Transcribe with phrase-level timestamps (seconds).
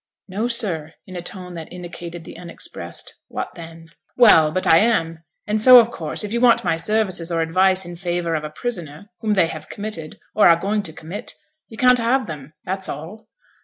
[0.27, 5.19] 'No, sir,' in a tone that indicated the unexpressed 'What then?' 'Well, but I am.
[5.45, 8.49] And so of course, if you want my services or advice in favour of a
[8.49, 11.35] prisoner whom they have committed, or are going to commit,
[11.67, 13.27] you can't have them, that's all.'